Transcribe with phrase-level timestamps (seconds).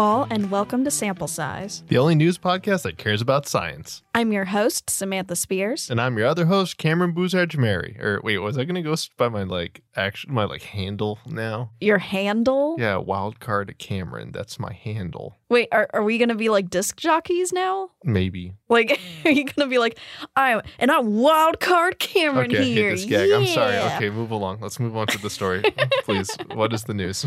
[0.00, 1.84] All, and welcome to Sample Size.
[1.88, 4.02] the only news podcast that cares about science.
[4.14, 5.90] I'm your host, Samantha Spears.
[5.90, 7.98] And I'm your other host, Cameron Boozard Mary.
[8.00, 11.72] Or wait, was I gonna go by my like action my like handle now?
[11.82, 12.76] Your handle?
[12.78, 14.32] Yeah, wildcard Cameron.
[14.32, 15.36] That's my handle.
[15.50, 17.90] Wait, are, are we going to be like disc jockeys now?
[18.04, 18.54] Maybe.
[18.68, 19.98] Like, are you going to be like,
[20.36, 22.90] I'm, and I'm wild card Cameron okay, here.
[22.90, 23.30] hit this gag.
[23.32, 23.74] I'm sorry.
[23.74, 23.96] Yeah.
[23.96, 24.60] Okay, move along.
[24.60, 25.64] Let's move on to the story.
[26.04, 26.30] Please.
[26.54, 27.26] What is the news?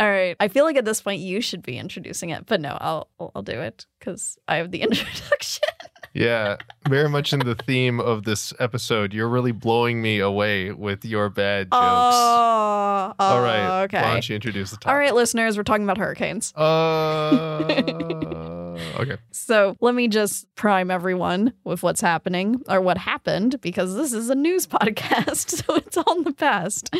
[0.00, 0.34] All right.
[0.40, 3.32] I feel like at this point you should be introducing it, but no, I'll I'll,
[3.34, 5.64] I'll do it because I have the introduction.
[6.12, 6.56] Yeah,
[6.88, 9.12] very much in the theme of this episode.
[9.14, 11.72] You're really blowing me away with your bad jokes.
[11.78, 13.82] Oh, All right.
[13.84, 14.02] okay.
[14.02, 14.88] Why don't you introduce the topic?
[14.88, 16.52] All right, listeners, we're talking about hurricanes.
[16.56, 17.62] Uh,
[18.98, 19.18] okay.
[19.30, 24.30] So let me just prime everyone with what's happening or what happened because this is
[24.30, 26.92] a news podcast, so it's all in the past.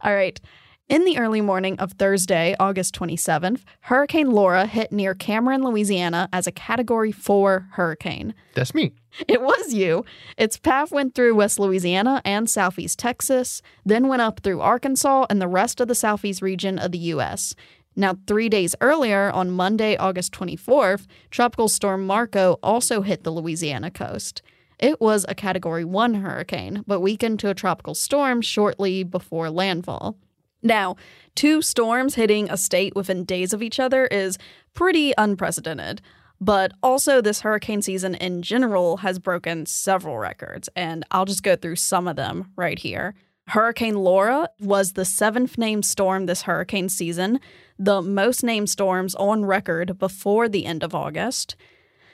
[0.00, 0.40] All right.
[0.88, 6.46] In the early morning of Thursday, August 27th, Hurricane Laura hit near Cameron, Louisiana as
[6.46, 8.34] a Category 4 hurricane.
[8.54, 8.92] That's me.
[9.28, 10.06] It was you.
[10.38, 15.42] Its path went through West Louisiana and Southeast Texas, then went up through Arkansas and
[15.42, 17.54] the rest of the Southeast region of the U.S.
[17.94, 23.90] Now, three days earlier, on Monday, August 24th, Tropical Storm Marco also hit the Louisiana
[23.90, 24.40] coast.
[24.78, 30.16] It was a Category 1 hurricane, but weakened to a tropical storm shortly before landfall.
[30.62, 30.96] Now,
[31.34, 34.38] two storms hitting a state within days of each other is
[34.74, 36.02] pretty unprecedented.
[36.40, 41.56] But also, this hurricane season in general has broken several records, and I'll just go
[41.56, 43.14] through some of them right here.
[43.48, 47.40] Hurricane Laura was the seventh named storm this hurricane season,
[47.78, 51.56] the most named storms on record before the end of August.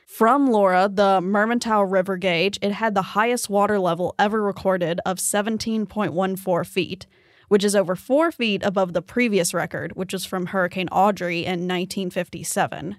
[0.06, 5.18] From Laura, the Mermentau River gauge, it had the highest water level ever recorded of
[5.18, 7.06] 17.14 feet,
[7.54, 11.68] which is over four feet above the previous record, which was from Hurricane Audrey in
[11.68, 12.96] 1957.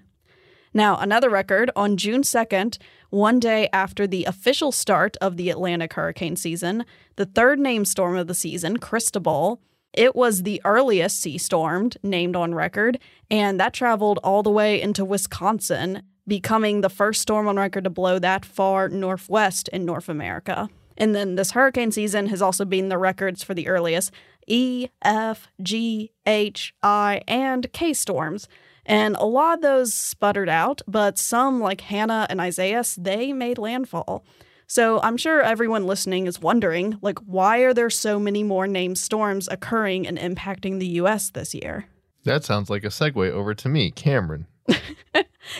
[0.72, 2.78] Now, another record on June 2nd,
[3.10, 6.86] one day after the official start of the Atlantic hurricane season,
[7.16, 9.60] the third named storm of the season, Cristobal,
[9.92, 12.98] it was the earliest C storm named on record,
[13.30, 17.90] and that traveled all the way into Wisconsin, becoming the first storm on record to
[17.90, 20.70] blow that far northwest in North America.
[20.96, 24.12] And then this hurricane season has also been the records for the earliest
[24.46, 28.48] E, F, G, H, I, and K storms.
[28.84, 33.58] And a lot of those sputtered out, but some, like Hanna and Isaias, they made
[33.58, 34.24] landfall.
[34.68, 38.98] So I'm sure everyone listening is wondering, like, why are there so many more named
[38.98, 41.30] storms occurring and impacting the U.S.
[41.30, 41.86] this year?
[42.24, 44.46] That sounds like a segue over to me, Cameron.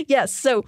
[0.07, 0.65] Yes, so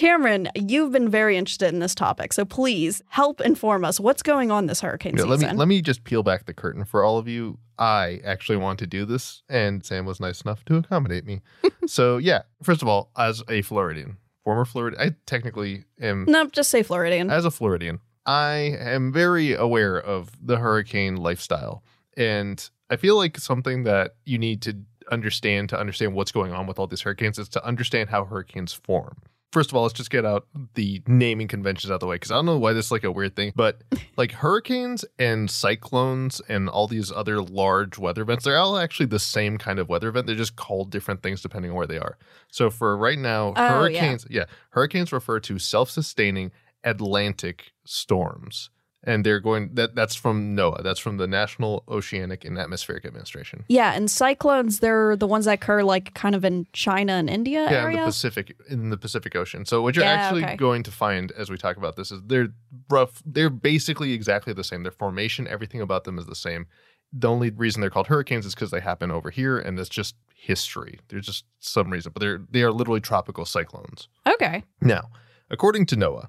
[0.00, 4.50] Cameron, you've been very interested in this topic, so please help inform us what's going
[4.50, 5.40] on this hurricane Yeah, season.
[5.40, 7.58] let me let me just peel back the curtain for all of you.
[7.78, 11.42] I actually want to do this, and Sam was nice enough to accommodate me.
[11.86, 16.70] so yeah, first of all, as a Floridian, former Floridian, I technically am no, just
[16.70, 17.30] say Floridian.
[17.30, 21.82] as a Floridian, I am very aware of the hurricane lifestyle.
[22.16, 24.78] And I feel like something that you need to
[25.12, 28.72] understand to understand what's going on with all these hurricanes is to understand how hurricanes
[28.72, 29.18] form.
[29.52, 32.30] First of all, let's just get out the naming conventions out of the way because
[32.30, 33.82] I don't know why this is like a weird thing, but
[34.16, 39.18] like hurricanes and cyclones and all these other large weather events, they're all actually the
[39.18, 40.26] same kind of weather event.
[40.28, 42.16] They're just called different things depending on where they are.
[42.52, 43.68] So for right now, Oh, yeah.
[43.70, 46.52] hurricanes, yeah, hurricanes refer to self sustaining
[46.84, 48.70] Atlantic storms.
[49.02, 50.82] And they're going that that's from NOAA.
[50.82, 53.64] That's from the National Oceanic and Atmospheric Administration.
[53.68, 57.66] yeah, and cyclones, they're the ones that occur like kind of in China and India
[57.70, 58.04] Yeah, in the.
[58.04, 59.64] Pacific in the Pacific Ocean.
[59.64, 60.56] So what you're Yeah, actually okay.
[60.56, 62.48] going to find as we talk about this is they're
[62.90, 64.82] rough they're basically exactly the same.
[64.82, 66.66] Their formation, everything about them is the same.
[67.12, 70.14] The only reason they're called hurricanes is because they happen over here and it's just
[70.34, 71.00] history.
[71.08, 74.08] There's just some reason, but they're they are literally tropical cyclones.
[74.26, 74.62] okay.
[74.82, 75.08] Now,
[75.50, 76.28] according to NOAA,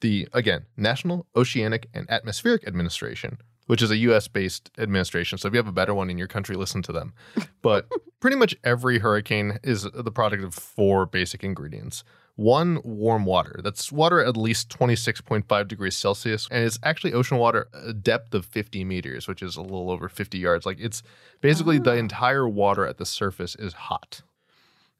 [0.00, 4.28] the again National Oceanic and Atmospheric Administration, which is a U.S.
[4.28, 7.12] based administration, so if you have a better one in your country, listen to them.
[7.60, 7.88] But
[8.20, 12.04] pretty much every hurricane is the product of four basic ingredients.
[12.36, 13.58] One, warm water.
[13.64, 18.46] That's water at least 26.5 degrees Celsius, and it's actually ocean water a depth of
[18.46, 20.64] 50 meters, which is a little over 50 yards.
[20.64, 21.02] Like it's
[21.40, 21.96] basically the Ah.
[21.96, 24.22] entire water at the surface is hot.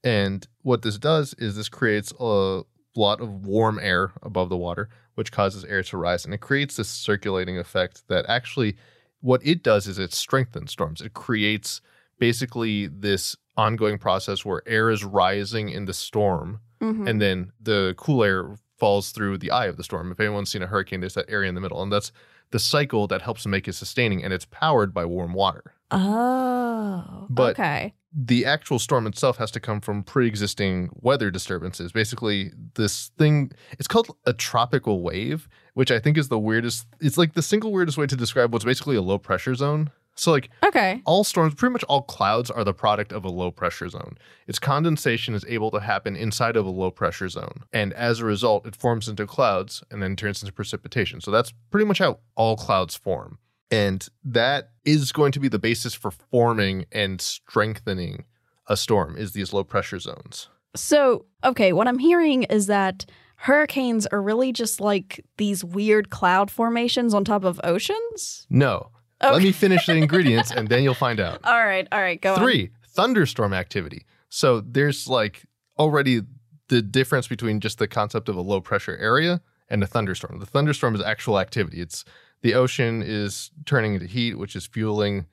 [0.03, 2.63] And what this does is this creates a
[2.97, 6.25] lot of warm air above the water, which causes air to rise.
[6.25, 8.77] And it creates this circulating effect that actually,
[9.21, 11.01] what it does is it strengthens storms.
[11.01, 11.81] It creates
[12.19, 17.09] basically this ongoing process where air is rising in the storm Mhm.
[17.09, 20.13] and then the cool air falls through the eye of the storm.
[20.13, 22.13] If anyone's seen a hurricane, there's that area in the middle, and that's
[22.51, 25.75] the cycle that helps make it sustaining, and it's powered by warm water.
[25.91, 27.95] Oh, But- okay.
[28.13, 31.93] the actual storm itself has to come from pre-existing weather disturbances.
[31.93, 36.87] Basically, this thing it's called a tropical wave, which I think is the weirdest.
[37.01, 39.91] It's like the single weirdest way to describe what's basically a low pressure zone.
[40.19, 41.01] So like Okay.
[41.07, 44.19] all storms, pretty much all clouds are the product of a low pressure zone.
[44.47, 47.63] Its condensation is able to happen inside of a low pressure zone.
[47.73, 51.21] And as a result, it forms into clouds and then turns into precipitation.
[51.21, 53.39] So that's pretty much how all clouds form.
[53.71, 58.25] And that is going to be the basis for forming and strengthening
[58.67, 60.49] a storm is these low pressure zones.
[60.75, 63.07] So, okay, what I'm hearing is that
[63.37, 68.47] hurricanes are really just like these weird cloud formations on top of oceans.
[68.51, 68.91] No.
[69.23, 71.41] Let me finish the ingredients and then you'll find out.
[71.45, 72.39] All right, all right, go on.
[72.41, 74.07] Three, thunderstorm activity.
[74.29, 75.45] So there's like
[75.79, 76.23] already
[76.69, 80.39] the difference between just the concept of a low pressure area and a thunderstorm.
[80.39, 81.81] The thunderstorm is actual activity.
[81.81, 82.05] It's
[82.43, 85.27] the ocean is turning into heat, which is fueling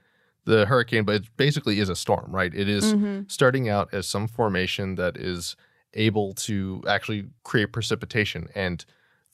[0.45, 2.53] the hurricane, but it basically is a storm, right?
[2.53, 3.29] It is Mhm.
[3.31, 5.55] starting out as some formation that is
[5.93, 8.85] able to actually create precipitation and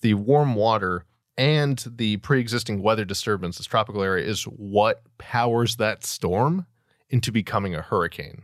[0.01, 1.05] the warm water
[1.37, 6.65] and the pre-existing weather disturbance this tropical area is what powers that storm
[7.09, 8.43] into becoming a hurricane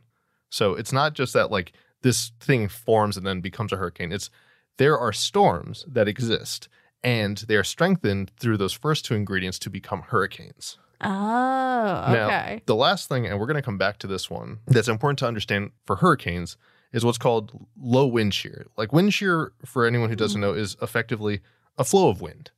[0.50, 4.30] so it's not just that like this thing forms and then becomes a hurricane it's
[4.78, 6.70] there are storms that exist
[7.04, 12.62] and they are strengthened through those first two ingredients to become hurricanes Oh, Now, okay.
[12.66, 15.28] the last thing, and we're going to come back to this one, that's important to
[15.28, 16.58] understand for hurricanes
[16.92, 18.66] is what's called low wind shear.
[18.78, 20.56] Like wind shear, for anyone who doesn't mm-hmm.
[20.56, 21.42] know, is effectively
[21.78, 22.52] a flow of wind.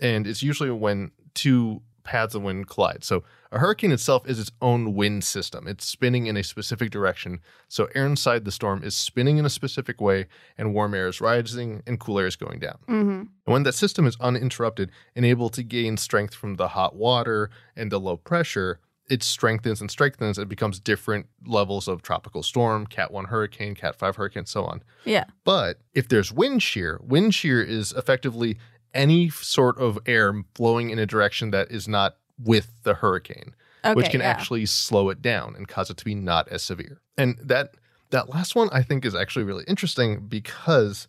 [0.00, 3.04] And it's usually when two paths of wind collide.
[3.04, 5.66] So a hurricane itself is its own wind system.
[5.66, 7.40] It's spinning in a specific direction.
[7.68, 10.26] So air inside the storm is spinning in a specific way,
[10.56, 12.78] and warm air is rising and cool air is going down.
[12.86, 16.94] hmm And when that system is uninterrupted and able to gain strength from the hot
[16.94, 18.78] water and the low pressure,
[19.08, 23.96] it strengthens and strengthens and becomes different levels of tropical storm, Cat 1 hurricane, Cat
[23.96, 24.82] 5 hurricane, so on.
[25.04, 25.24] Yeah.
[25.44, 28.58] But if there's wind shear, wind shear is effectively
[28.94, 33.54] any sort of air flowing in a direction that is not with the hurricane
[33.86, 33.94] Okay.
[33.94, 34.26] which can yeah.
[34.28, 37.00] actually slow it down and cause it to be not as severe.
[37.16, 37.74] And that
[38.10, 41.06] that last one I think is actually really interesting because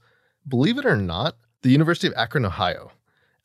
[0.47, 2.91] believe it or not, the University of Akron, Ohio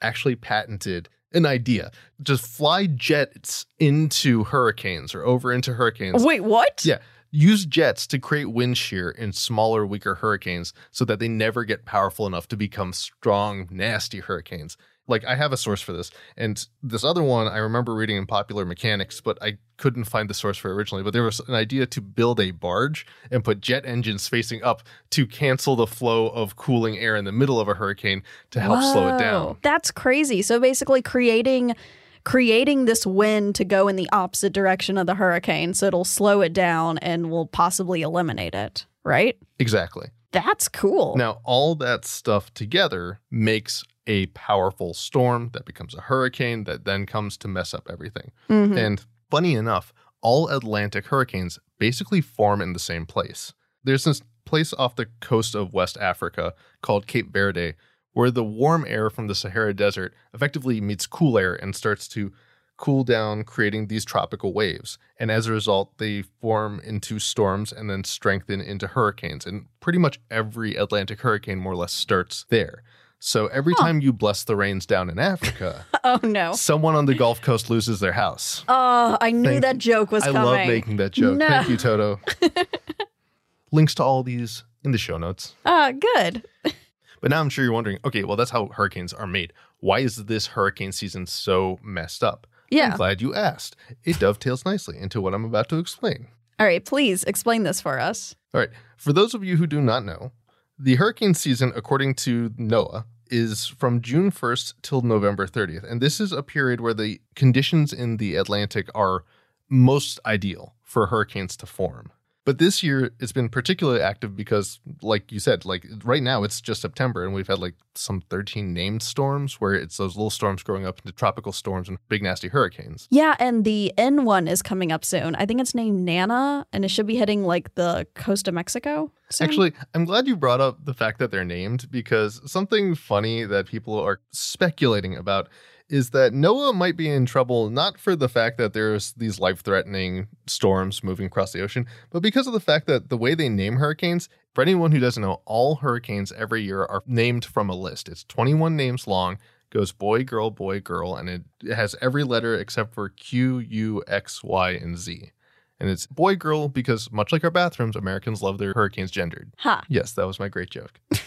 [0.00, 1.90] actually patented an idea.
[2.22, 6.24] Just fly jets into hurricanes or over into hurricanes.
[6.24, 6.84] Wait, what?
[6.84, 6.98] Yeah.
[7.34, 11.86] Use jets to create wind shear in smaller, weaker hurricanes so that they never get
[11.86, 14.76] powerful enough to become strong, nasty hurricanes.
[15.08, 16.10] Like, I have a source for this.
[16.36, 20.34] And this other one I remember reading in Popular Mechanics, but I couldn't find the
[20.34, 21.02] source for it originally.
[21.02, 24.82] But there was an idea to build a barge and put jet engines facing up
[25.10, 28.82] to cancel the flow of cooling air in the middle of a hurricane to help
[28.82, 29.56] slow it down.
[29.62, 30.42] That's crazy.
[30.42, 31.74] So basically creating
[32.24, 36.40] creating this wind to go in the opposite direction of the hurricane so it'll slow
[36.40, 39.36] it down and will possibly eliminate it, right?
[39.58, 40.08] Exactly.
[40.32, 41.16] That's cool.
[41.16, 47.06] Now, all that stuff together makes a powerful storm that becomes a hurricane that then
[47.06, 48.32] comes to mess up everything.
[48.48, 48.76] Mhm.
[48.76, 49.92] And funny enough,
[50.22, 53.52] all Atlantic hurricanes basically form in the same place.
[53.84, 57.74] There's this place off the coast of West Africa called Cape Verde
[58.12, 62.32] where the warm air from the Sahara Desert effectively meets cool air and starts to
[62.78, 64.98] cool down, creating these tropical waves.
[65.18, 69.46] And as a result, they form into storms and then strengthen into hurricanes.
[69.46, 72.82] And pretty much every Atlantic hurricane more or less starts there.
[73.20, 73.84] So every Huh.
[73.84, 76.54] time you bless the rains down in Africa, oh no.
[76.54, 78.64] someone on the Gulf Coast loses their house.
[78.66, 80.42] Oh, I knew Thank that joke was I coming.
[80.42, 81.38] love making that joke.
[81.38, 81.46] No.
[81.46, 82.18] Thank you, Toto.
[83.70, 85.54] Links to all these in the show notes.
[85.64, 86.42] Ah, good.
[87.22, 89.52] But now I'm sure you're wondering, okay, well, that's how hurricanes are made.
[89.78, 92.48] Why is this hurricane season so messed up?
[92.68, 92.90] Yeah.
[92.90, 93.76] I'm glad you asked.
[94.04, 96.26] It dovetails nicely into what I'm about to explain.
[96.58, 98.34] All right, please explain this for us.
[98.52, 98.70] All right.
[98.96, 100.32] For those of you who do not know,
[100.76, 105.88] the hurricane season, according to NOAA, is from June 1st till November 30th.
[105.88, 109.24] And this is a period where the conditions in the Atlantic are
[109.68, 112.10] most ideal for hurricanes to form.
[112.44, 116.60] But this year it's been particularly active because, like you said, like right now it's
[116.60, 120.62] just September and we've had like some 13 named storms where it's those little storms
[120.62, 123.06] growing up into tropical storms and big nasty hurricanes.
[123.10, 125.36] Yeah, and the N one is coming up soon.
[125.36, 129.12] I think it's named Nana, and it should be hitting like the coast of Mexico.
[129.30, 129.46] soon.
[129.46, 133.66] Actually, I'm glad you brought up the fact that they're named because something funny that
[133.66, 135.48] people are speculating about
[135.92, 139.60] is that NOAA might be in trouble not for the fact that there's these life
[139.60, 143.50] threatening storms moving across the ocean, but because of the fact that the way they
[143.50, 147.76] name hurricanes, for anyone who doesn't know, all hurricanes every year are named from a
[147.76, 148.08] list.
[148.08, 149.36] It's 21 names long,
[149.68, 154.02] goes boy, girl, boy, girl, and it, it has every letter except for Q, U,
[154.08, 155.32] X, Y, and Z.
[155.78, 159.52] And it's boy, girl because much like our bathrooms, Americans love their hurricanes gendered.
[159.58, 159.82] Ha.
[159.88, 161.00] Yes, that was my great joke.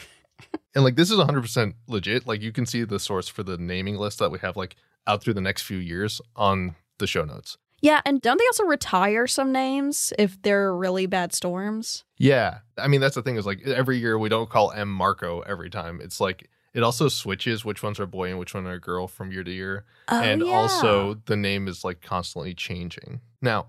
[0.75, 2.27] and like this is 100% legit.
[2.27, 4.75] Like you can see the source for the naming list that we have like
[5.07, 7.57] out through the next few years on the show notes.
[7.81, 12.03] Yeah, and don't they also retire some names if they're really bad storms?
[12.17, 12.59] Yeah.
[12.77, 15.69] I mean, that's the thing is like every year we don't call M Marco every
[15.69, 15.99] time.
[16.01, 19.31] It's like it also switches which ones are boy and which one are girl from
[19.31, 19.85] year to year.
[20.07, 20.53] Oh, and yeah.
[20.53, 23.21] also the name is like constantly changing.
[23.41, 23.67] Now,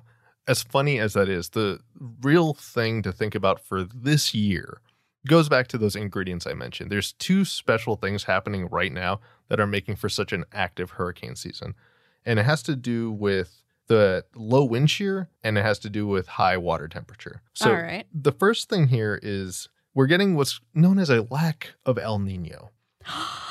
[0.49, 1.81] as funny as that is, the
[2.23, 4.81] real thing to think about for this year
[5.27, 6.91] goes back to those ingredients I mentioned.
[6.91, 11.37] There's two special things happening right now that are making for such an active hurricane
[11.37, 11.75] season.
[12.25, 16.07] And it has to do with the low wind shear and it has to do
[16.07, 17.43] with high water temperature.
[17.55, 18.07] So All right.
[18.13, 22.71] the first thing here is we're getting what's known as a lack of El Nino.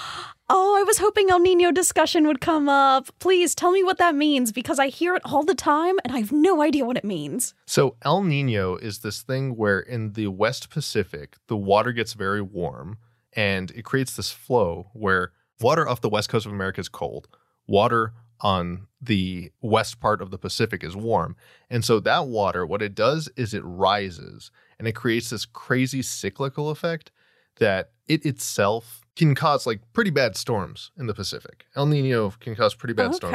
[0.47, 3.09] Oh, I was hoping El Nino discussion would come up.
[3.17, 6.19] Please tell me what that means because I hear it all the time and I
[6.19, 7.55] have no idea what it means.
[7.65, 12.43] So El Nino is this thing where in the West Pacific, the water gets very
[12.43, 12.99] warm
[13.33, 17.27] and it creates this flow where water off the west coast of America is cold.
[17.65, 21.35] Water on the west part of the Pacific is warm.
[21.71, 26.03] And so that water, what it does is it rises and it creates this crazy
[26.03, 27.11] cyclical effect
[27.57, 31.65] that it itself can cause like pretty bad storms in the Pacific.
[31.75, 33.33] El Nino can cause pretty bad storms.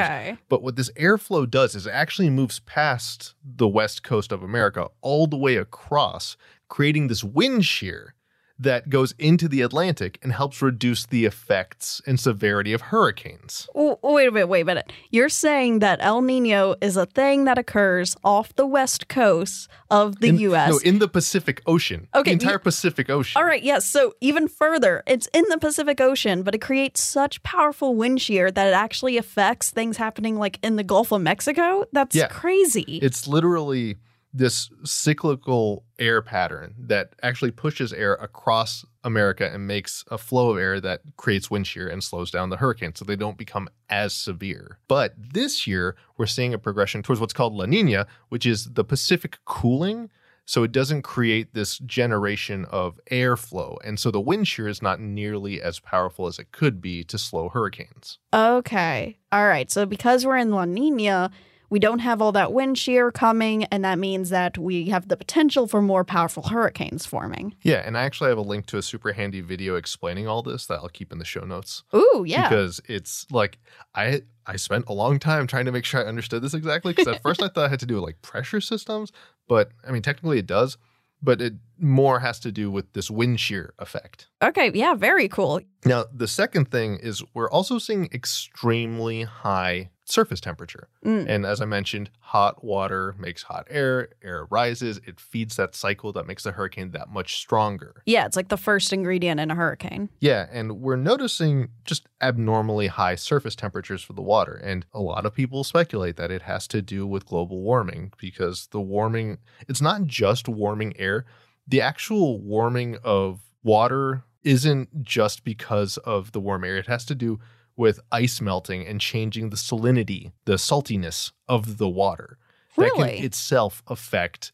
[0.49, 4.87] But what this airflow does is it actually moves past the west coast of America
[5.01, 6.37] all the way across,
[6.69, 8.13] creating this wind shear
[8.61, 13.67] that goes into the Atlantic and helps reduce the effects and severity of hurricanes.
[13.73, 14.91] Wait a minute, wait a minute.
[15.09, 20.19] You're saying that El Nino is a thing that occurs off the west coast of
[20.19, 20.69] the In- U.S.
[20.69, 22.07] No, in the Pacific Ocean.
[22.13, 23.39] Okay, The entire you- Pacific Ocean.
[23.39, 23.85] All right, yes.
[23.85, 28.51] So even further, it's in the Pacific Ocean, but it creates such powerful wind shear
[28.51, 31.85] that it actually affects things happening like in the Gulf of Mexico.
[31.91, 32.27] That's Yeah.
[32.27, 32.99] crazy.
[33.01, 33.97] It's literally
[34.33, 40.57] this cyclical air pattern that actually pushes air across America and makes a flow of
[40.57, 44.13] air that creates wind shear and slows down the hurricane so they don't become as
[44.13, 44.79] severe.
[44.87, 48.83] But this year, we're seeing a progression towards what's called La Nina, which is the
[48.83, 50.09] Pacific cooling.
[50.45, 53.77] So it doesn't create this generation of airflow.
[53.85, 57.17] And so the wind shear is not nearly as powerful as it could be to
[57.17, 58.17] slow hurricanes.
[58.33, 59.17] Okay.
[59.31, 59.71] All right.
[59.71, 61.31] So because we're in La Nina,
[61.71, 65.15] we don't have all that wind shear coming, and that means that we have the
[65.15, 67.55] potential for more powerful hurricanes forming.
[67.61, 70.65] Yeah, and I actually have a link to a super handy video explaining all this
[70.67, 71.83] that I'll keep in the show notes.
[71.95, 72.49] Ooh, yeah.
[72.49, 73.57] because it's like
[73.95, 77.07] I I spent a long time trying to make sure I understood this exactly because
[77.07, 79.13] at first I thought it had to do with like pressure systems,
[79.47, 80.77] but I mean technically it does,
[81.23, 84.27] but it more has to do with this wind shear effect.
[84.43, 84.71] okay.
[84.73, 84.93] Yeah.
[84.95, 85.61] Very cool.
[85.85, 90.89] Now, the second thing is we're also seeing extremely high surface temperature.
[91.05, 91.27] Mm.
[91.27, 96.11] And as I mentioned, hot water makes hot air, air rises, it feeds that cycle
[96.13, 98.03] that makes the hurricane that much stronger.
[98.05, 98.25] Yeah.
[98.25, 100.09] It's like the first ingredient in a hurricane.
[100.19, 104.53] Yeah, and we're noticing just abnormally high surface temperatures for the water.
[104.53, 108.67] And a lot of people speculate that it has to do with global warming because
[108.67, 109.37] the warming,
[109.67, 111.25] it's not just warming air,
[111.67, 116.77] the actual warming of water isn't just because of the warm air.
[116.77, 117.39] It has to do
[117.75, 122.37] with ice melting and changing the salinity, the saltiness of the water.
[122.77, 124.51] That can itself affect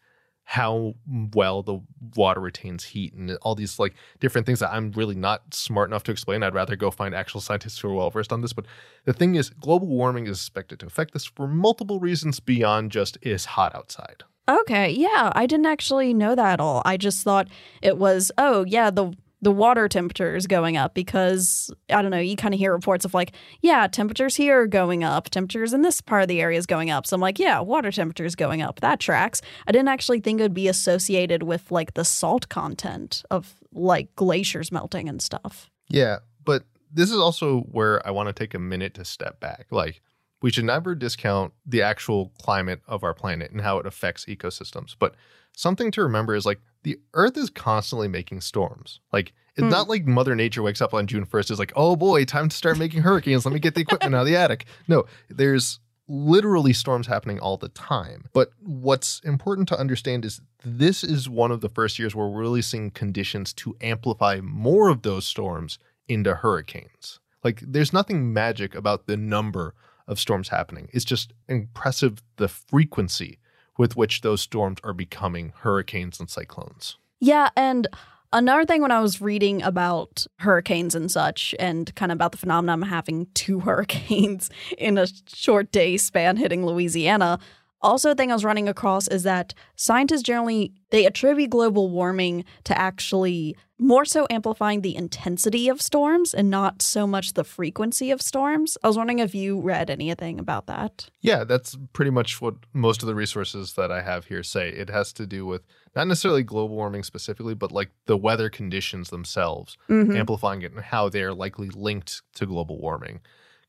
[0.50, 0.96] how
[1.34, 1.78] well the
[2.16, 6.04] water retains heat and all these like different things that I'm really not smart enough
[6.04, 6.42] to explain.
[6.42, 8.54] I'd rather go find actual scientists who are well versed on this.
[8.54, 8.66] But
[9.04, 13.18] the thing is, global warming is expected to affect this for multiple reasons beyond just
[13.22, 14.24] it's hot outside.
[14.50, 16.82] Okay, yeah, I didn't actually know that at all.
[16.86, 17.50] I just thought
[17.82, 22.20] it was, oh, yeah, the the water temperature is going up because I don't know,
[22.20, 25.84] you kind of hear reports of like, yeah, temperatures here are going up, temperatures in
[25.84, 27.06] this part of the area is going up.
[27.06, 28.79] So I'm like, yeah, water temperature is going up.
[28.79, 29.41] That tracks.
[29.67, 34.15] I didn't actually think it would be associated with like the salt content of like
[34.15, 35.70] glaciers melting and stuff.
[35.89, 39.67] Yeah, but this is also where I want to take a minute to step back.
[39.72, 40.01] Like,
[40.41, 44.96] we should never discount the actual climate of our planet and how it affects ecosystems.
[44.98, 45.15] But
[45.58, 49.00] something to remember is like the Earth is constantly making storms.
[49.12, 49.70] Like, it's Hmm.
[49.70, 52.56] not like Mother Nature wakes up on June 1st is like, oh boy, time to
[52.56, 53.44] start making hurricanes.
[53.44, 54.66] Let me get the equipment out of the attic.
[54.88, 58.26] No, there's literally storms happening all the time.
[58.34, 62.40] But what's important to understand is this is one of the first years where we're
[62.42, 67.20] really seeing conditions to amplify more of those storms into hurricanes.
[67.44, 69.74] Like there's nothing magic about the number
[70.08, 70.88] of storms happening.
[70.94, 73.40] It's just impressive the frequency
[73.77, 76.98] with which those storms are becoming hurricanes and cyclones.
[77.19, 77.88] Yeah, and
[78.34, 82.38] Another thing when I was reading about hurricanes and such, and kind of about the
[82.38, 87.39] phenomenon of having two hurricanes in a short day span hitting Louisiana,
[87.81, 92.43] also a thing I was running across is that scientists generally they attribute global warming
[92.65, 98.10] to actually more so amplifying the intensity of storms and not so much the frequency
[98.12, 98.77] of storms.
[98.84, 101.10] I was wondering if you read anything about that.
[101.22, 104.69] Yeah, that's pretty much what most of the resources that I have here say.
[104.69, 105.62] It has to do with
[105.96, 110.17] not necessarily global warming specifically, but like the weather conditions themselves, Mhm.
[110.17, 113.19] amplifying it and how they're likely linked to global warming.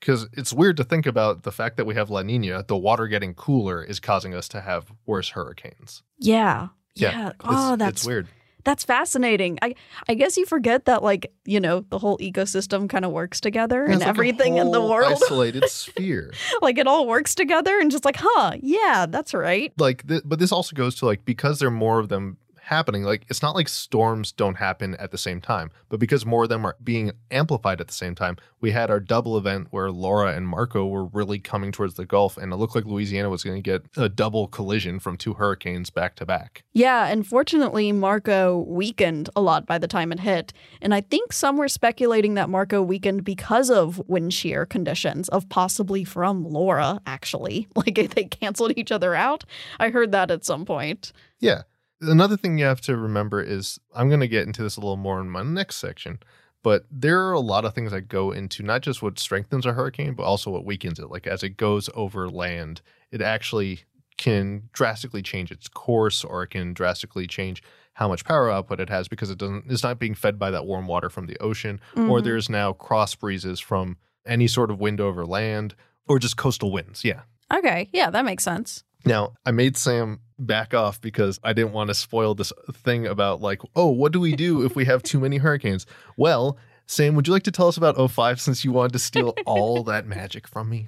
[0.01, 3.09] Because it's weird to think about the fact that we have La Nina, the water
[3.09, 6.03] getting cooler is causing us to have worse hurricanes.
[6.19, 6.69] Yeah.
[6.95, 7.29] Yeah, Yeah.
[7.31, 8.29] It's, Oh, it's that's weird.
[8.69, 9.59] That's fascinating.
[9.63, 9.75] I
[10.11, 13.85] I guess you forget that like, you know, the whole ecosystem kind of works together
[13.85, 16.35] It's and like everything in the world isolated sphere.
[16.61, 20.39] like it all works together and just like, "Huh, yeah, that's right." like th- but
[20.39, 22.37] this also goes to like because there are more of them
[22.69, 26.45] happening like it's not like storms don't happen at the same time but because more
[26.45, 29.91] of them are being amplified at the same time we had our double event where
[29.91, 33.43] laura and marco were really coming towards the gulf and it looked like louisiana was
[33.43, 37.91] going to get a double collision from two hurricanes back to back Yeah, and fortunately
[37.93, 40.53] Marco weakened a lot by the time it hit.
[40.81, 45.49] And I think some were speculating that Marco weakened because of wind shear conditions of
[45.49, 47.67] possibly from Laura actually.
[47.79, 49.45] Like they canceled each other out.
[49.79, 51.13] I heard that at some point.
[51.39, 51.63] yeah
[52.01, 54.97] another thing you have to remember is i'm going to get into this a little
[54.97, 56.19] more in my next section
[56.63, 59.73] but there are a lot of things that go into not just what strengthens a
[59.73, 63.81] hurricane but also what weakens it like as it goes over land it actually
[64.17, 67.63] can drastically change its course or it can drastically change
[67.95, 70.67] how much power output it has because it doesn't it's not being fed by that
[70.67, 72.25] warm water from the ocean or Mhm.
[72.25, 75.75] there's now cross breezes from any sort of wind over land
[76.07, 78.85] or just coastal winds yeah Okay, yeah, that makes sense.
[79.07, 83.41] now, I made Sam back off because I didn't want to spoil this thing about,
[83.41, 85.87] like, oh, what do we do if we have too many hurricanes?
[86.17, 89.35] Well, Sam, would you like to tell us about 05 since you wanted to steal
[89.47, 90.87] all that magic from me?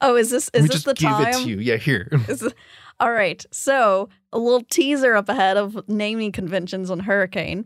[0.00, 1.26] Oh, is this is me this just the give time?
[1.28, 1.58] it to you.
[1.58, 2.08] Yeah, here.
[2.28, 2.54] Is it-
[3.00, 3.44] all right.
[3.52, 7.64] So, a little teaser up ahead of naming conventions on hurricane.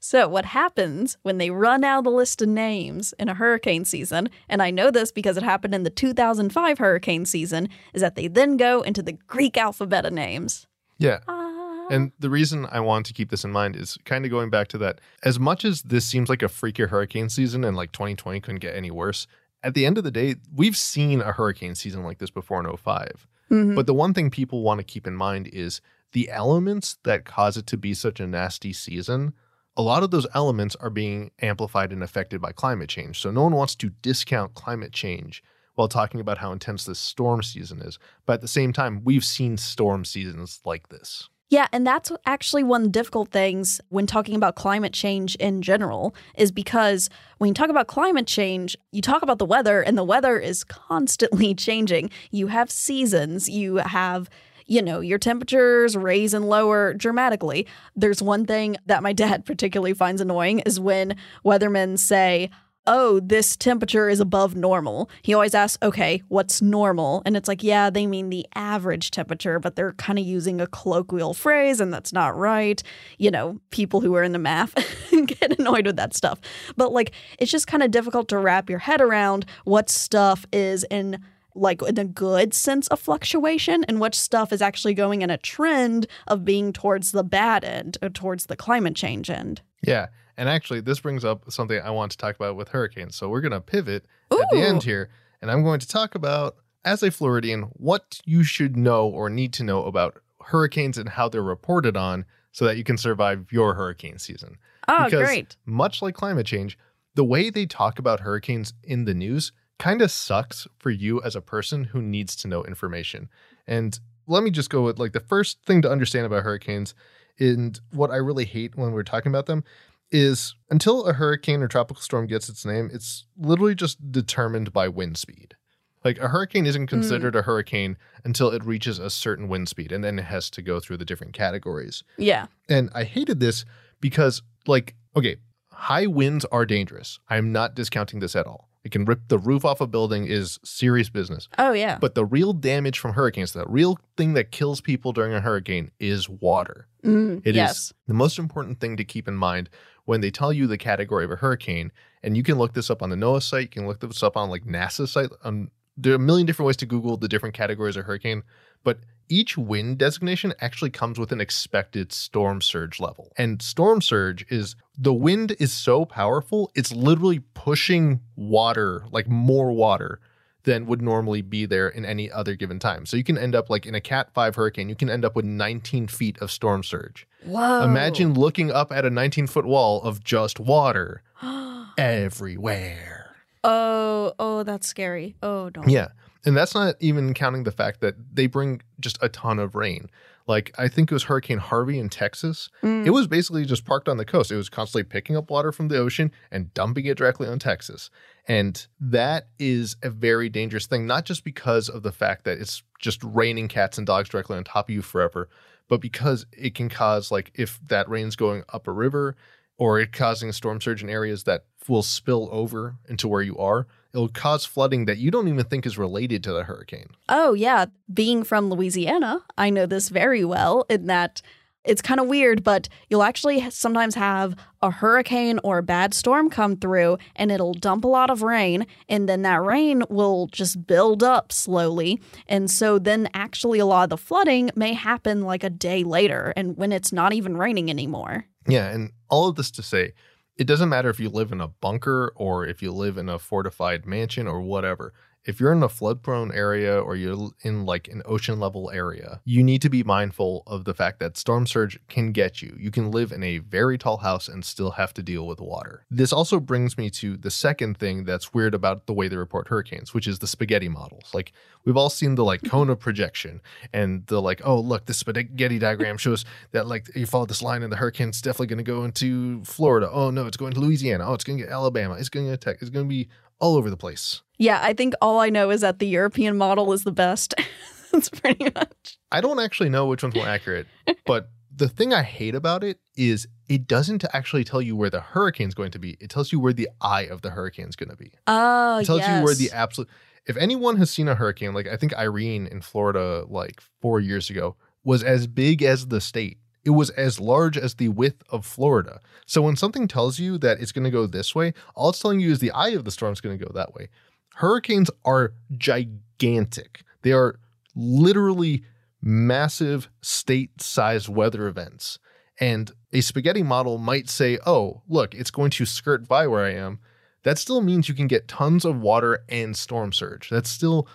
[0.00, 3.84] So, what happens when they run out of the list of names in a hurricane
[3.84, 8.16] season, and I know this because it happened in the 2005 hurricane season, is that
[8.16, 10.66] they then go into the Greek alphabet of names.
[10.98, 11.18] Yeah.
[11.28, 11.86] Ah.
[11.90, 14.68] And the reason I want to keep this in mind is kind of going back
[14.68, 15.00] to that.
[15.24, 18.74] As much as this seems like a freakier hurricane season and like 2020 couldn't get
[18.74, 19.26] any worse,
[19.62, 22.66] at the end of the day, we've seen a hurricane season like this before in
[22.66, 23.26] 05.
[23.50, 23.74] Mhm.
[23.74, 25.80] But the one thing people want to keep in mind is
[26.12, 29.34] the elements that cause it to be such a nasty season.
[29.76, 33.20] A lot of those elements are being amplified and affected by climate change.
[33.20, 35.42] So no one wants to discount climate change
[35.82, 37.98] while talking about how intense this storm season is.
[38.24, 41.28] But at the same time, we've seen storm seasons like this.
[41.50, 45.60] Yeah, and that's actually one of the difficult things when talking about climate change in
[45.60, 49.98] general, is because when you talk about climate change, you talk about the weather, and
[49.98, 52.10] the weather is constantly changing.
[52.30, 54.30] You have seasons, you have
[54.68, 57.66] you know, your temperatures raise and lower dramatically.
[57.96, 62.48] There's one thing that my dad particularly finds annoying is when weathermen say,
[62.86, 65.08] oh, this temperature is above normal.
[65.22, 67.22] He always asks, okay, what's normal?
[67.24, 70.66] And it's like, yeah, they mean the average temperature, but they're kind of using a
[70.66, 72.82] colloquial phrase, and that's not right.
[73.18, 74.74] You know, people who are in the math
[75.26, 76.40] get annoyed with that stuff.
[76.76, 80.84] But like, it's just kind of difficult to wrap your head around what stuff is
[80.90, 81.18] in
[81.54, 85.36] like in a good sense of fluctuation and which stuff is actually going in a
[85.36, 89.60] trend of being towards the bad end or towards the climate change end.
[89.86, 90.06] Yeah.
[90.36, 93.16] And actually, this brings up something I want to talk about with hurricanes.
[93.16, 96.56] So we're going to pivot at the end here, and I'm going to talk about,
[96.84, 101.28] as a Floridian, what you should know or need to know about hurricanes and how
[101.28, 104.56] they're reported on so that you can survive your hurricane season.
[104.88, 105.56] Oh, Because- great.
[105.64, 106.76] Much like climate change,
[107.14, 111.36] the way they talk about hurricanes in the news kind of sucks for you as
[111.36, 113.28] a person who needs to know information.
[113.66, 116.94] And let me just go with like the first thing to understand about hurricanes
[117.38, 119.64] and what I really hate when we're talking about them
[120.12, 124.86] is until a hurricane or tropical storm gets its name, it's literally just determined by
[124.88, 125.56] wind speed.
[126.04, 130.02] Like a hurricane isn't considered a hurricane until it reaches a certain wind speed, and
[130.02, 132.02] then it has to go through the different categories.
[132.18, 132.46] Yeah.
[132.68, 133.64] And I hated this
[134.00, 135.36] because, like, okay,
[135.70, 137.20] high winds are dangerous.
[137.28, 138.68] I'm not discounting this at all.
[138.84, 141.48] It can rip the roof off a building is serious business.
[141.56, 141.98] Oh, yeah.
[142.00, 145.92] But the real damage from hurricanes, the real thing that kills people during a hurricane
[146.00, 146.88] is water.
[147.04, 147.92] Mm, It is yes.
[148.08, 149.70] the most important thing to keep in mind
[150.04, 151.92] when they tell you the category of a hurricane.
[152.22, 153.62] And you can look this up on the NOAA site.
[153.62, 155.30] You can look this up on like NASA site.
[155.44, 158.42] Um, there are a million different ways to Google the different categories of hurricane.
[158.84, 163.32] But each wind designation actually comes with an expected storm surge level.
[163.36, 169.72] And storm surge is the wind is so powerful, it's literally pushing water, like more
[169.72, 170.20] water
[170.64, 173.06] than would normally be there in any other given time.
[173.06, 175.34] So you can end up like in a Cat 5 hurricane, you can end up
[175.34, 177.26] with 19 feet of storm surge.
[177.44, 177.82] Whoa.
[177.82, 181.22] Imagine looking up at a 19 foot wall of just water
[181.98, 183.34] everywhere.
[183.64, 185.34] oh, oh, that's scary.
[185.42, 185.88] Oh, don't.
[185.88, 186.08] Yeah.
[186.44, 190.10] And that's not even counting the fact that they bring just a ton of rain.
[190.48, 192.68] Like, I think it was Hurricane Harvey in Texas.
[192.82, 193.06] Mm.
[193.06, 194.50] It was basically just parked on the coast.
[194.50, 198.10] It was constantly picking up water from the ocean and dumping it directly on Texas.
[198.48, 202.82] And that is a very dangerous thing, not just because of the fact that it's
[203.00, 205.48] just raining cats and dogs directly on top of you forever,
[205.88, 209.36] but because it can cause, like, if that rain's going up a river
[209.78, 213.56] or it causing a storm surge in areas that will spill over into where you
[213.58, 217.08] are, it'll cause flooding that you don't even think is related to the hurricane.
[217.28, 217.86] Oh, yeah.
[218.12, 221.42] Being from Louisiana, I know this very well in that
[221.84, 226.50] it's kind of weird, but you'll actually sometimes have a hurricane or a bad storm
[226.50, 228.86] come through and it'll dump a lot of rain.
[229.08, 232.20] And then that rain will just build up slowly.
[232.46, 236.52] And so then actually a lot of the flooding may happen like a day later
[236.56, 238.46] and when it's not even raining anymore.
[238.68, 240.12] Yeah, and all of this to say,
[240.56, 243.38] it doesn't matter if you live in a bunker or if you live in a
[243.38, 245.12] fortified mansion or whatever.
[245.44, 249.40] If you're in a flood prone area or you're in like an ocean level area,
[249.44, 252.76] you need to be mindful of the fact that storm surge can get you.
[252.78, 256.06] You can live in a very tall house and still have to deal with water.
[256.10, 259.66] This also brings me to the second thing that's weird about the way they report
[259.66, 261.34] hurricanes, which is the spaghetti models.
[261.34, 261.52] Like
[261.84, 263.60] we've all seen the like cone of projection
[263.92, 267.82] and the like, oh, look, this spaghetti diagram shows that like you follow this line
[267.82, 270.08] and the hurricane's definitely going to go into Florida.
[270.08, 271.28] Oh, no, it's going to Louisiana.
[271.28, 272.14] Oh, it's going to get Alabama.
[272.14, 272.76] It's going to attack.
[272.80, 273.28] It's going to be
[273.58, 274.42] all over the place.
[274.62, 277.52] Yeah, I think all I know is that the European model is the best.
[278.12, 279.18] That's pretty much.
[279.32, 280.86] I don't actually know which one's more accurate,
[281.26, 285.20] but the thing I hate about it is it doesn't actually tell you where the
[285.20, 286.16] hurricane's going to be.
[286.20, 288.34] It tells you where the eye of the hurricane's going to be.
[288.46, 289.38] Oh, It tells yes.
[289.38, 290.08] you where the absolute.
[290.46, 294.48] If anyone has seen a hurricane, like I think Irene in Florida, like four years
[294.48, 296.58] ago, was as big as the state.
[296.84, 299.20] It was as large as the width of Florida.
[299.46, 302.40] So when something tells you that it's going to go this way, all it's telling
[302.40, 304.08] you is the eye of the storm is going to go that way.
[304.56, 307.02] Hurricanes are gigantic.
[307.22, 307.58] They are
[307.94, 308.84] literally
[309.20, 312.18] massive state-sized weather events.
[312.60, 316.74] And a spaghetti model might say, "Oh, look, it's going to skirt by where I
[316.74, 317.00] am."
[317.44, 320.48] That still means you can get tons of water and storm surge.
[320.48, 321.08] That's still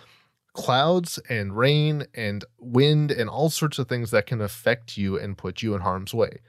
[0.52, 5.38] clouds and rain and wind and all sorts of things that can affect you and
[5.38, 6.40] put you in harm's way.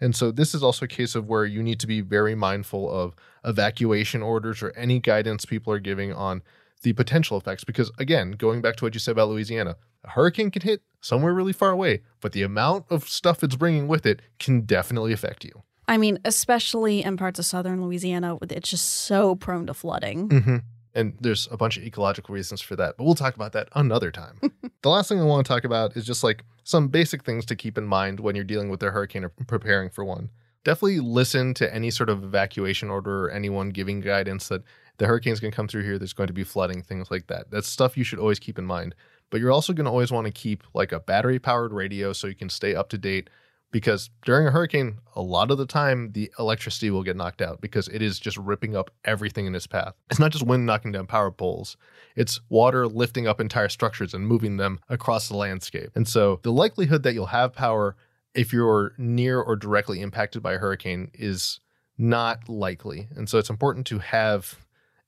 [0.00, 2.90] And so this is also a case of where you need to be very mindful
[2.90, 6.42] of evacuation orders or any guidance people are giving on
[6.82, 7.64] the potential effects.
[7.64, 11.34] Because again, going back to what you said about Louisiana, a hurricane can hit somewhere
[11.34, 15.44] really far away, but the amount of stuff it's bringing with it can definitely affect
[15.44, 15.62] you.
[15.86, 20.28] I mean, especially in parts of southern Louisiana, it's just so prone to flooding.
[20.28, 20.56] Mm-hmm.
[20.94, 24.10] And there's a bunch of ecological reasons for that, but we'll talk about that another
[24.10, 24.40] time.
[24.82, 27.56] the last thing I want to talk about is just like some basic things to
[27.56, 30.30] keep in mind when you're dealing with a hurricane or preparing for one.
[30.64, 34.62] Definitely listen to any sort of evacuation order or anyone giving guidance that
[34.98, 37.50] the hurricane's going to come through here, there's going to be flooding, things like that.
[37.50, 38.94] That's stuff you should always keep in mind.
[39.30, 42.26] But you're also going to always want to keep like a battery powered radio so
[42.26, 43.30] you can stay up to date
[43.70, 47.60] because during a hurricane, a lot of the time the electricity will get knocked out
[47.60, 49.94] because it is just ripping up everything in its path.
[50.10, 51.76] It's not just wind knocking down power poles,
[52.16, 55.90] it's water lifting up entire structures and moving them across the landscape.
[55.94, 57.96] And so the likelihood that you'll have power
[58.34, 61.60] if you're near or directly impacted by a hurricane is
[61.98, 63.08] not likely.
[63.14, 64.58] And so it's important to have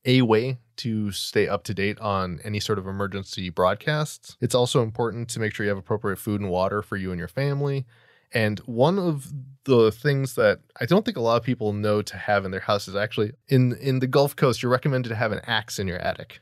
[0.05, 4.37] a way to stay up to date on any sort of emergency broadcasts.
[4.41, 7.19] It's also important to make sure you have appropriate food and water for you and
[7.19, 7.87] your family.
[8.35, 9.33] And one of
[9.65, 12.61] the things that I don't think a lot of people know to have in their
[12.61, 15.87] house is actually in in the Gulf Coast, you're recommended to have an axe in
[15.87, 16.41] your attic.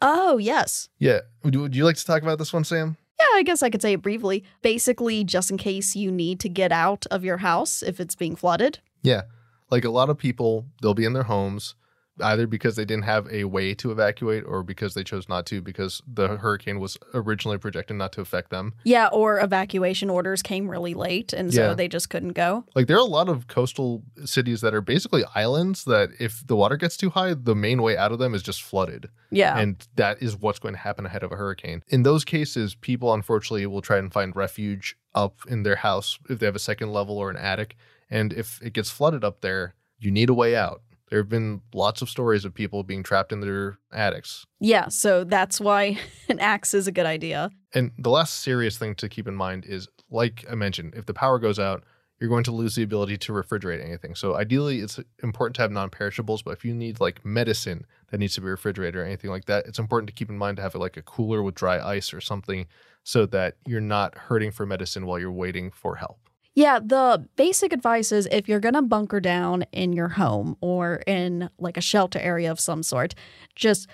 [0.00, 0.88] Oh, yes.
[0.98, 1.20] Yeah.
[1.44, 2.96] Would, would you like to talk about this one, Sam?
[3.20, 4.42] Yeah, I guess I could say it briefly.
[4.60, 8.34] Basically, just in case you need to get out of your house if it's being
[8.34, 8.80] flooded.
[9.02, 9.22] Yeah.
[9.70, 11.76] Like a lot of people, they'll be in their homes
[12.20, 15.62] either because they didn't have a way to evacuate or because they chose not to
[15.62, 18.74] because the hurricane was originally projected not to affect them.
[18.84, 21.74] Yeah, or evacuation orders came really late and so Yeah.
[21.74, 22.64] they just couldn't go.
[22.74, 26.56] Like there are a lot of coastal cities that are basically islands that if the
[26.56, 29.08] water gets too high, the main way out of them is just flooded.
[29.30, 29.58] Yeah.
[29.58, 31.82] And that is what's going to happen ahead of a hurricane.
[31.88, 36.38] In those cases, people unfortunately will try and find refuge up in their house if
[36.38, 37.76] they have a second level or an attic.
[38.10, 40.82] And if it gets flooded up there, you need a way out.
[41.12, 44.46] There have been lots of stories of people being trapped in their attics.
[44.60, 45.98] Yeah, so that's why
[46.30, 47.50] an axe is a good idea.
[47.74, 51.12] And the last serious thing to keep in mind is, like I mentioned, if the
[51.12, 51.84] power goes out,
[52.18, 54.14] you're going to lose the ability to refrigerate anything.
[54.14, 56.40] So ideally, it's important to have non-perishables.
[56.40, 59.66] But if you need like medicine that needs to be refrigerated or anything like that,
[59.66, 62.22] it's important to keep in mind to have like a cooler with dry ice or
[62.22, 62.66] something,
[63.04, 66.30] so that you're not hurting for medicine while you're waiting for help.
[66.54, 71.02] Yeah, the basic advice is if you're going to bunker down in your home or
[71.06, 73.14] in like a shelter area of some sort,
[73.56, 73.88] just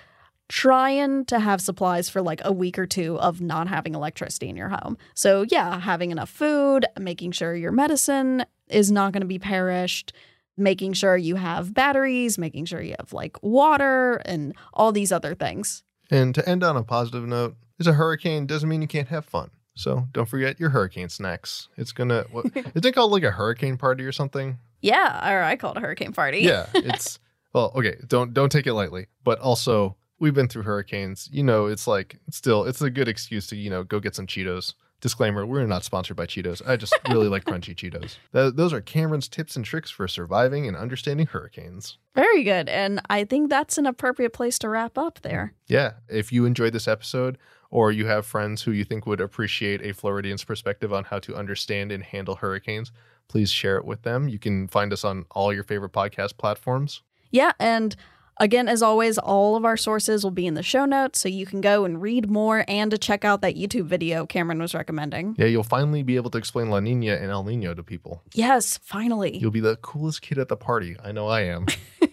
[0.49, 4.57] trying to have supplies for like a week or two of not having electricity in
[4.57, 4.97] your home.
[5.13, 10.11] So, yeah, having enough food, making sure your medicine is not going to be perished,
[10.57, 15.33] making sure you have batteries, making sure you have like water and all these other
[15.33, 15.83] things.
[16.11, 19.25] And to end on a positive note, is a hurricane doesn't mean you can't have
[19.25, 19.51] fun.
[19.79, 21.69] So don't forget your hurricane snacks.
[21.77, 24.59] It's gonna what, is it called like a hurricane party or something?
[24.81, 26.39] Yeah, or I call it a hurricane party.
[26.39, 27.17] Yeah, it's
[27.53, 27.95] well, okay.
[28.05, 31.29] Don't don't take it lightly, but also we've been through hurricanes.
[31.31, 34.27] You know, it's like still it's a good excuse to you know go get some
[34.27, 34.73] Cheetos.
[34.99, 36.61] Disclaimer: We're not sponsored by Cheetos.
[36.67, 38.17] I just really like crunchy Cheetos.
[38.33, 41.97] Th- those are Cameron's tips and tricks for surviving and understanding hurricanes.
[42.15, 45.53] Very good, and I think that's an appropriate place to wrap up there.
[45.67, 47.37] Yeah, if you enjoyed this episode
[47.69, 51.35] or you have friends who you think would appreciate a Floridian's perspective on how to
[51.35, 52.91] understand and handle hurricanes,
[53.27, 54.27] please share it with them.
[54.27, 57.01] You can find us on all your favorite podcast platforms.
[57.31, 57.95] Yeah, and
[58.39, 61.45] again, as always, all of our sources will be in the show notes, so you
[61.45, 65.35] can go and read more and to check out that YouTube video Cameron was recommending.
[65.37, 68.23] Yeah, you'll finally be able to explain La Nina and El Nino to people.
[68.33, 69.37] Yes, finally.
[69.37, 70.95] You'll be the coolest kid at the party.
[71.03, 71.67] I know I am.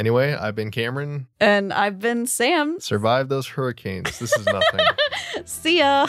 [0.00, 1.28] anyway, I've been Cameron.
[1.38, 2.80] And I've been Sam.
[2.80, 4.18] Survive those hurricanes.
[4.18, 4.80] This is nothing.
[5.44, 6.08] See ya.